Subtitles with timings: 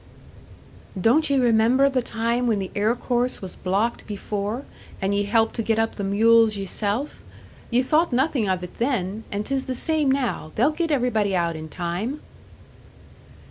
[0.99, 4.65] "Don't ye remember the time when the air course was blocked before,
[4.99, 7.21] and ye helped to get up the mules yeself?
[7.69, 10.53] Ye thought nothin' of it then, and 'tis the same now.
[10.55, 12.19] They'll get everybody out in time!"